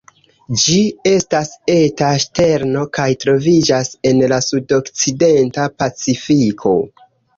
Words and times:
Ĝi 0.61 0.77
estas 1.09 1.51
eta 1.73 2.07
ŝterno 2.23 2.81
kaj 2.99 3.07
troviĝas 3.25 3.91
en 4.13 4.25
la 4.33 4.41
sudokcidenta 4.47 5.69
Pacifiko. 5.83 6.75